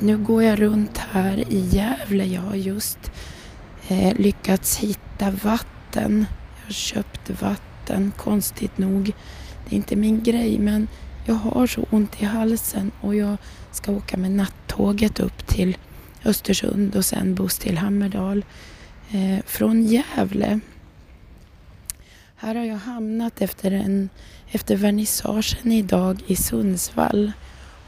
[0.00, 2.24] nu går jag runt här i Gävle.
[2.24, 2.98] Jag har just
[3.88, 6.26] eh, lyckats hitta vatten.
[6.56, 9.12] Jag har köpt vatten, konstigt nog.
[9.68, 10.88] Det är inte min grej men
[11.26, 13.36] jag har så ont i halsen och jag
[13.72, 15.76] ska åka med nattåget upp till
[16.24, 18.44] Östersund och sen buss till Hammerdal
[19.10, 20.60] eh, från Gävle.
[22.36, 24.08] Här har jag hamnat efter, en,
[24.50, 27.32] efter vernissagen idag i Sundsvall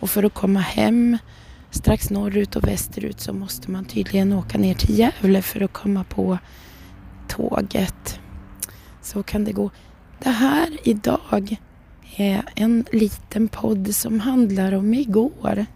[0.00, 1.18] och för att komma hem
[1.72, 6.04] strax norrut och västerut så måste man tydligen åka ner till Gävle för att komma
[6.04, 6.38] på
[7.28, 8.20] tåget.
[9.02, 9.70] Så kan det gå.
[10.18, 11.56] Det här idag
[12.16, 15.66] är en liten podd som handlar om igår.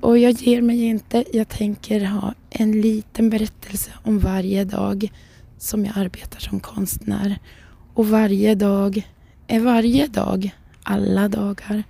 [0.00, 1.24] Och jag ger mig inte.
[1.32, 5.12] Jag tänker ha en liten berättelse om varje dag
[5.58, 7.38] som jag arbetar som konstnär.
[7.94, 9.08] Och varje dag
[9.46, 10.50] är varje dag,
[10.82, 11.82] alla dagar.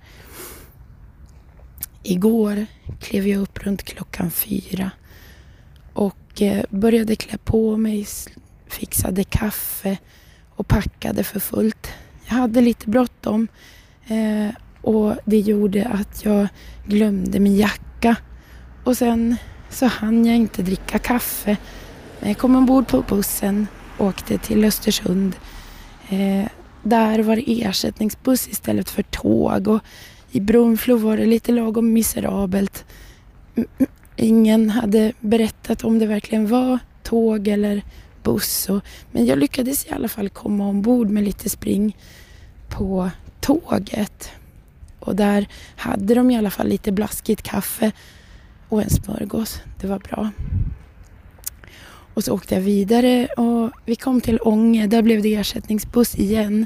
[2.03, 2.65] Igår
[2.99, 4.91] klev jag upp runt klockan fyra
[5.93, 8.07] och eh, började klä på mig,
[8.67, 9.97] fixade kaffe
[10.55, 11.87] och packade för fullt.
[12.25, 13.47] Jag hade lite bråttom
[14.07, 16.47] eh, och det gjorde att jag
[16.85, 18.15] glömde min jacka
[18.83, 19.35] och sen
[19.69, 21.57] så hann jag inte dricka kaffe.
[22.19, 25.35] Jag kom ombord på bussen och åkte till Östersund.
[26.09, 26.45] Eh,
[26.83, 29.81] där var det ersättningsbuss istället för tåg och
[30.31, 32.85] i Brunflo var det lite lagom miserabelt.
[34.15, 37.83] Ingen hade berättat om det verkligen var tåg eller
[38.23, 38.69] buss.
[38.69, 41.97] Och, men jag lyckades i alla fall komma ombord med lite spring
[42.69, 43.09] på
[43.39, 44.31] tåget.
[44.99, 47.91] Och där hade de i alla fall lite blaskigt kaffe
[48.69, 49.61] och en smörgås.
[49.81, 50.29] Det var bra.
[52.13, 54.87] Och så åkte jag vidare och vi kom till Ånge.
[54.87, 56.65] Där blev det ersättningsbuss igen.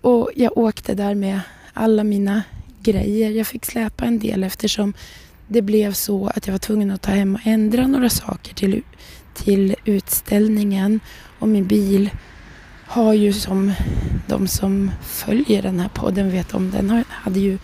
[0.00, 1.40] Och jag åkte där med
[1.72, 2.42] alla mina
[2.82, 3.30] grejer.
[3.30, 4.94] Jag fick släpa en del eftersom
[5.48, 8.82] det blev så att jag var tvungen att ta hem och ändra några saker till,
[9.34, 11.00] till utställningen.
[11.38, 12.10] Och min bil
[12.86, 13.72] har ju som
[14.26, 17.58] de som följer den här podden vet om, den hade ju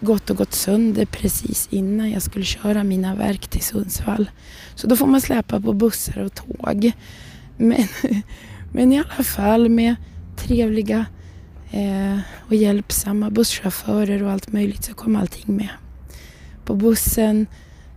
[0.00, 4.30] gått och gått sönder precis innan jag skulle köra mina verk till Sundsvall.
[4.74, 6.92] Så då får man släpa på bussar och tåg.
[7.56, 7.88] Men,
[8.72, 9.96] men i alla fall med
[10.36, 11.06] trevliga
[11.70, 15.68] eh, och hjälpsamma busschaufförer och allt möjligt så kom allting med.
[16.64, 17.46] På bussen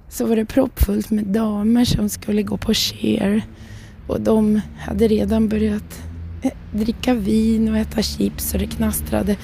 [0.10, 3.42] så var det proppfullt med damer som skulle gå på Cher
[4.08, 6.04] och de hade redan börjat
[6.42, 9.36] eh, dricka vin och äta chips och det knastrade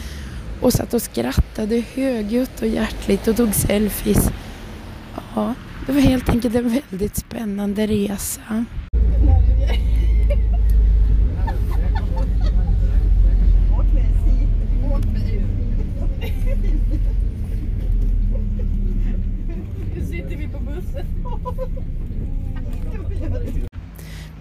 [0.61, 4.29] och satt och skrattade högljutt och hjärtligt och tog selfies.
[5.35, 5.53] Ja,
[5.85, 8.65] det var helt enkelt en väldigt spännande resa.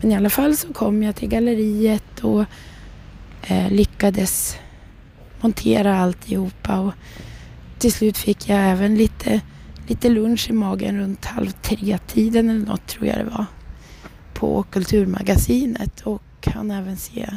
[0.01, 2.45] Men i alla fall så kom jag till galleriet och
[3.43, 4.57] eh, lyckades
[5.41, 6.93] montera alltihopa och
[7.79, 9.41] till slut fick jag även lite,
[9.87, 13.47] lite lunch i magen runt halv tre-tiden eller något tror jag det var
[14.35, 17.29] på Kulturmagasinet och kan även se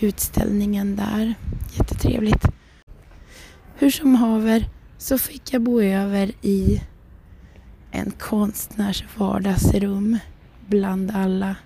[0.00, 1.34] utställningen där.
[1.78, 2.44] Jättetrevligt.
[3.74, 4.68] Hur som haver
[4.98, 6.82] så fick jag bo över i
[7.90, 10.18] en konstnärs vardagsrum
[10.66, 11.56] bland alla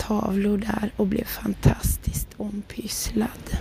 [0.00, 3.58] tavlor där och blev fantastiskt ompysslad.